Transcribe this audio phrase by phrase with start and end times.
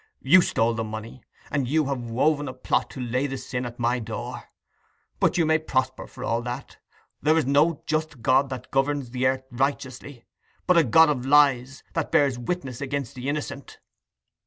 [0.23, 1.21] You stole the money,
[1.51, 4.45] and you have woven a plot to lay the sin at my door.
[5.19, 6.79] But you may prosper, for all that:
[7.21, 10.25] there is no just God that governs the earth righteously,
[10.65, 13.77] but a God of lies, that bears witness against the innocent."